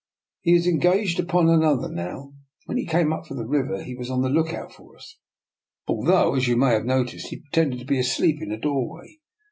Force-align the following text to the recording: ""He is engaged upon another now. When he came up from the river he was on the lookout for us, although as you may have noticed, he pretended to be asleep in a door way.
""He 0.41 0.55
is 0.55 0.65
engaged 0.65 1.19
upon 1.19 1.47
another 1.47 1.87
now. 1.87 2.33
When 2.65 2.75
he 2.79 2.87
came 2.87 3.13
up 3.13 3.27
from 3.27 3.37
the 3.37 3.45
river 3.45 3.83
he 3.83 3.93
was 3.93 4.09
on 4.09 4.23
the 4.23 4.29
lookout 4.31 4.73
for 4.73 4.95
us, 4.95 5.19
although 5.87 6.33
as 6.33 6.47
you 6.47 6.57
may 6.57 6.71
have 6.73 6.85
noticed, 6.85 7.27
he 7.27 7.41
pretended 7.41 7.77
to 7.81 7.85
be 7.85 7.99
asleep 7.99 8.41
in 8.41 8.51
a 8.51 8.57
door 8.57 8.89
way. 8.89 9.19